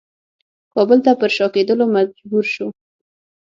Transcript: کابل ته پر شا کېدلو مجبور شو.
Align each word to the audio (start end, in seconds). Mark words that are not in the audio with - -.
کابل 0.73 0.99
ته 1.05 1.11
پر 1.19 1.29
شا 1.35 1.47
کېدلو 1.53 1.85
مجبور 1.95 2.45
شو. 2.53 2.67